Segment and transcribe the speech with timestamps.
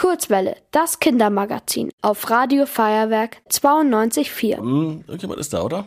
[0.00, 4.56] Kurzwelle, das Kindermagazin auf Radio Feuerwerk 92.4.
[4.56, 5.84] Hm, irgendjemand ist da, oder?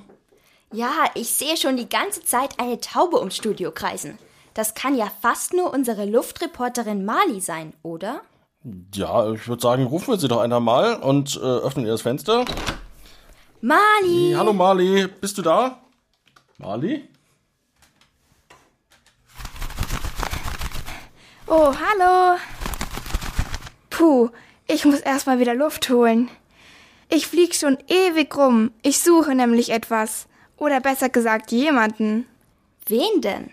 [0.72, 4.20] Ja, ich sehe schon die ganze Zeit eine Taube ums Studio kreisen.
[4.54, 8.22] Das kann ja fast nur unsere Luftreporterin Mali sein, oder?
[8.94, 12.04] Ja, ich würde sagen, rufen wir sie doch einer mal und äh, öffnen ihr das
[12.04, 12.46] Fenster.
[13.62, 14.36] Mali!
[14.38, 15.80] Hallo Mali, bist du da?
[16.60, 17.10] Mali?
[21.48, 22.38] Oh, hallo.
[23.94, 24.32] Puh,
[24.66, 26.28] ich muss erstmal wieder Luft holen.
[27.10, 28.72] Ich flieg schon ewig rum.
[28.82, 30.28] Ich suche nämlich etwas.
[30.58, 32.26] Oder besser gesagt jemanden.
[32.88, 33.52] Wen denn?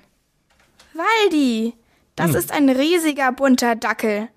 [0.95, 1.75] Waldi.
[2.17, 4.29] Das ist ein riesiger bunter Dackel.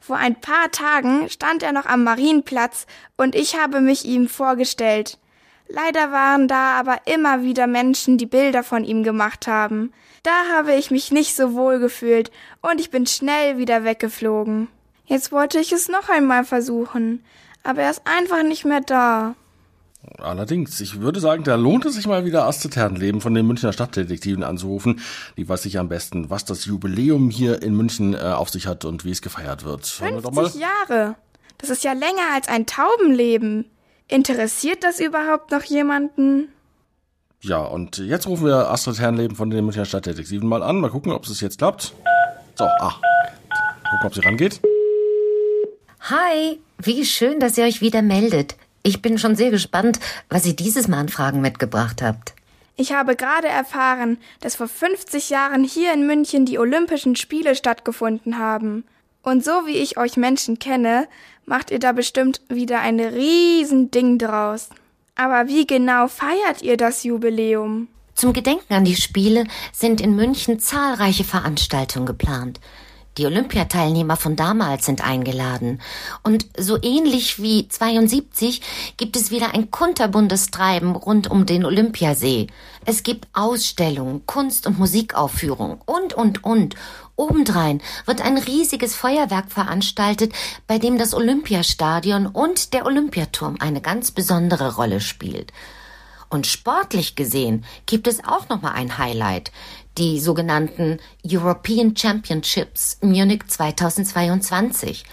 [0.00, 2.86] Vor ein paar Tagen stand er noch am Marienplatz
[3.18, 5.18] und ich habe mich ihm vorgestellt.
[5.68, 9.92] Leider waren da aber immer wieder Menschen, die Bilder von ihm gemacht haben.
[10.22, 12.30] Da habe ich mich nicht so wohl gefühlt
[12.62, 14.68] und ich bin schnell wieder weggeflogen.
[15.06, 17.24] Jetzt wollte ich es noch einmal versuchen,
[17.62, 19.34] aber er ist einfach nicht mehr da.
[20.18, 23.72] Allerdings, ich würde sagen, da lohnt es sich mal wieder Astrid Herrenleben von den Münchner
[23.72, 25.00] Stadtdetektiven anzurufen.
[25.36, 28.84] Die weiß sich am besten, was das Jubiläum hier in München äh, auf sich hat
[28.84, 29.98] und wie es gefeiert wird.
[30.00, 30.42] Hören wir doch mal.
[30.42, 31.16] 50 Jahre.
[31.58, 33.66] Das ist ja länger als ein Taubenleben.
[34.08, 36.48] Interessiert das überhaupt noch jemanden?
[37.40, 40.80] Ja, und jetzt rufen wir Astrid Herrenleben von den Münchner Stadtdetektiven mal an.
[40.80, 41.94] Mal gucken, ob es jetzt klappt.
[42.54, 42.94] So, ah.
[43.90, 44.60] Gucken, ob sie rangeht.
[46.08, 48.54] Hi, wie schön, dass ihr euch wieder meldet.
[48.84, 52.32] Ich bin schon sehr gespannt, was ihr dieses Mal an Fragen mitgebracht habt.
[52.76, 58.38] Ich habe gerade erfahren, dass vor 50 Jahren hier in München die Olympischen Spiele stattgefunden
[58.38, 58.84] haben.
[59.24, 61.08] Und so wie ich euch Menschen kenne,
[61.44, 64.68] macht ihr da bestimmt wieder ein Riesending draus.
[65.16, 67.88] Aber wie genau feiert ihr das Jubiläum?
[68.14, 72.60] Zum Gedenken an die Spiele sind in München zahlreiche Veranstaltungen geplant.
[73.18, 75.80] Die Olympiateilnehmer von damals sind eingeladen.
[76.22, 78.60] Und so ähnlich wie 72
[78.98, 82.48] gibt es wieder ein kunterbuntes Treiben rund um den Olympiasee.
[82.84, 86.76] Es gibt Ausstellungen, Kunst- und Musikaufführungen und, und, und.
[87.16, 90.34] Obendrein wird ein riesiges Feuerwerk veranstaltet,
[90.66, 95.52] bei dem das Olympiastadion und der Olympiaturm eine ganz besondere Rolle spielt.
[96.28, 99.52] Und sportlich gesehen gibt es auch noch mal ein Highlight,
[99.98, 105.04] die sogenannten European Championships Munich 2022.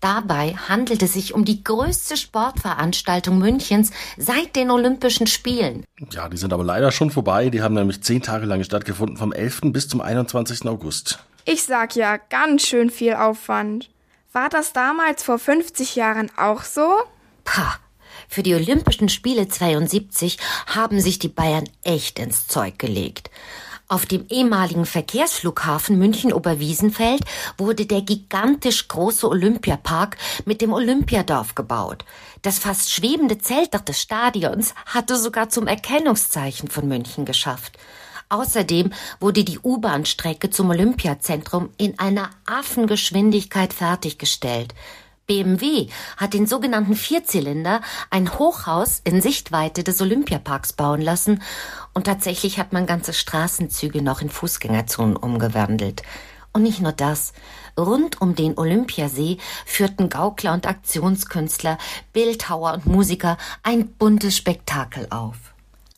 [0.00, 5.84] Dabei handelt es sich um die größte Sportveranstaltung Münchens seit den Olympischen Spielen.
[6.10, 7.50] Ja, die sind aber leider schon vorbei.
[7.50, 9.60] Die haben nämlich zehn Tage lang stattgefunden, vom 11.
[9.66, 10.66] bis zum 21.
[10.66, 11.20] August.
[11.44, 13.90] Ich sag ja, ganz schön viel Aufwand.
[14.32, 16.88] War das damals vor 50 Jahren auch so?
[17.44, 17.76] Pah,
[18.28, 23.30] für die Olympischen Spiele 72 haben sich die Bayern echt ins Zeug gelegt.
[23.92, 27.24] Auf dem ehemaligen Verkehrsflughafen München-Oberwiesenfeld
[27.58, 32.06] wurde der gigantisch große Olympiapark mit dem Olympiadorf gebaut.
[32.40, 37.78] Das fast schwebende Zeltdach des Stadions hatte sogar zum Erkennungszeichen von München geschafft.
[38.30, 44.72] Außerdem wurde die U-Bahn-Strecke zum Olympiazentrum in einer Affengeschwindigkeit fertiggestellt.
[45.32, 45.86] BMW
[46.18, 51.42] hat den sogenannten Vierzylinder, ein Hochhaus in Sichtweite des Olympiaparks bauen lassen
[51.94, 56.02] und tatsächlich hat man ganze Straßenzüge noch in Fußgängerzonen umgewandelt.
[56.52, 57.32] Und nicht nur das.
[57.78, 61.78] Rund um den Olympiasee führten Gaukler und Aktionskünstler,
[62.12, 65.36] Bildhauer und Musiker ein buntes Spektakel auf.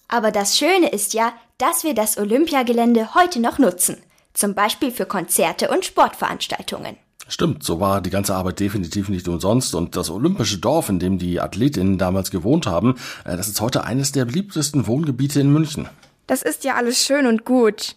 [0.06, 4.00] Aber das Schöne ist ja, dass wir das Olympiagelände heute noch nutzen.
[4.32, 6.96] Zum Beispiel für Konzerte und Sportveranstaltungen.
[7.28, 11.18] Stimmt, so war die ganze Arbeit definitiv nicht umsonst und das olympische Dorf, in dem
[11.18, 15.88] die Athletinnen damals gewohnt haben, äh, das ist heute eines der beliebtesten Wohngebiete in München.
[16.26, 17.96] Das ist ja alles schön und gut.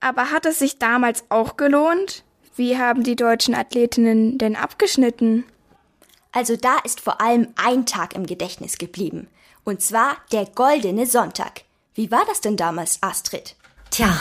[0.00, 2.24] Aber hat es sich damals auch gelohnt?
[2.56, 5.44] Wie haben die deutschen Athletinnen denn abgeschnitten?
[6.32, 9.28] Also da ist vor allem ein Tag im Gedächtnis geblieben.
[9.64, 11.62] Und zwar der goldene Sonntag.
[11.94, 13.56] Wie war das denn damals, Astrid?
[13.90, 14.16] Tja,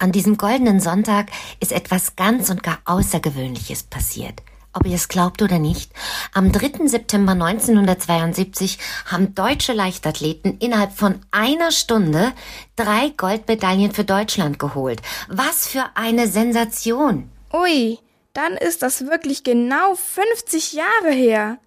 [0.00, 1.26] an diesem goldenen Sonntag
[1.60, 4.42] ist etwas ganz und gar Außergewöhnliches passiert.
[4.72, 5.92] Ob ihr es glaubt oder nicht,
[6.32, 6.86] am 3.
[6.86, 12.32] September 1972 haben deutsche Leichtathleten innerhalb von einer Stunde
[12.76, 15.02] drei Goldmedaillen für Deutschland geholt.
[15.28, 17.30] Was für eine Sensation!
[17.52, 17.98] Ui,
[18.32, 21.58] dann ist das wirklich genau 50 Jahre her.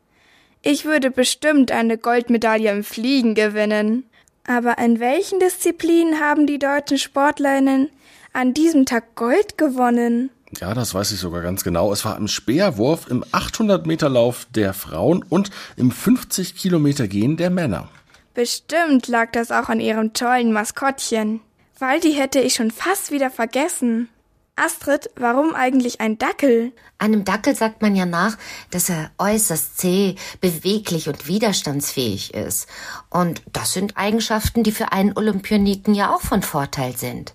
[0.61, 4.09] Ich würde bestimmt eine Goldmedaille im Fliegen gewinnen.
[4.47, 7.89] Aber in welchen Disziplinen haben die deutschen Sportlerinnen
[8.33, 10.29] an diesem Tag Gold gewonnen?
[10.59, 11.91] Ja, das weiß ich sogar ganz genau.
[11.91, 17.89] Es war im Speerwurf, im 800-Meter-Lauf der Frauen und im 50-Kilometer-Gehen der Männer.
[18.33, 21.41] Bestimmt lag das auch an ihrem tollen Maskottchen.
[21.79, 24.09] Waldi hätte ich schon fast wieder vergessen.
[24.55, 26.73] Astrid, warum eigentlich ein Dackel?
[26.99, 28.37] Einem Dackel sagt man ja nach,
[28.69, 32.67] dass er äußerst zäh, beweglich und widerstandsfähig ist.
[33.09, 37.33] Und das sind Eigenschaften, die für einen Olympioniken ja auch von Vorteil sind.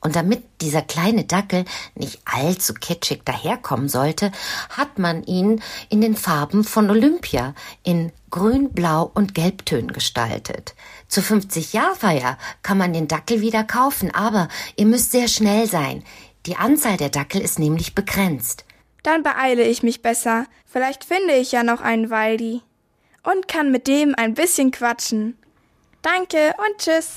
[0.00, 1.64] Und damit dieser kleine Dackel
[1.94, 4.30] nicht allzu kitschig daherkommen sollte,
[4.70, 10.74] hat man ihn in den Farben von Olympia in Grün, Blau und Gelbtönen gestaltet.
[11.08, 16.04] Zur 50-Jahr-Feier kann man den Dackel wieder kaufen, aber ihr müsst sehr schnell sein.
[16.46, 18.64] Die Anzahl der Dackel ist nämlich begrenzt.
[19.02, 20.46] Dann beeile ich mich besser.
[20.66, 22.62] Vielleicht finde ich ja noch einen Waldi.
[23.22, 25.38] Und kann mit dem ein bisschen quatschen.
[26.02, 27.16] Danke und tschüss.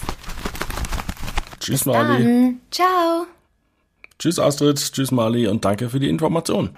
[1.61, 2.23] Tschüss, Mali.
[2.23, 2.61] Dann.
[2.71, 3.27] Ciao.
[4.19, 4.77] Tschüss, Astrid.
[4.77, 5.47] Tschüss, Mali.
[5.47, 6.77] Und danke für die Information.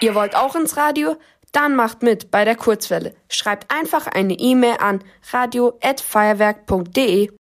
[0.00, 1.16] Ihr wollt auch ins Radio?
[1.52, 3.14] Dann macht mit bei der Kurzwelle.
[3.28, 5.02] Schreibt einfach eine E-Mail an
[5.32, 7.30] radio@feuerwerk.de.